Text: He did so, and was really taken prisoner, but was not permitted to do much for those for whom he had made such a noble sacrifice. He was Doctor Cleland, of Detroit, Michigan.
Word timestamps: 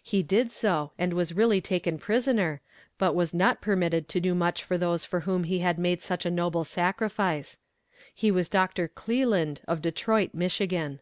He 0.00 0.22
did 0.22 0.52
so, 0.52 0.92
and 0.96 1.12
was 1.12 1.34
really 1.34 1.60
taken 1.60 1.98
prisoner, 1.98 2.60
but 2.98 3.16
was 3.16 3.34
not 3.34 3.60
permitted 3.60 4.08
to 4.10 4.20
do 4.20 4.32
much 4.32 4.62
for 4.62 4.78
those 4.78 5.04
for 5.04 5.18
whom 5.26 5.42
he 5.42 5.58
had 5.58 5.76
made 5.76 6.00
such 6.00 6.24
a 6.24 6.30
noble 6.30 6.62
sacrifice. 6.62 7.58
He 8.14 8.30
was 8.30 8.48
Doctor 8.48 8.86
Cleland, 8.86 9.62
of 9.66 9.82
Detroit, 9.82 10.32
Michigan. 10.34 11.00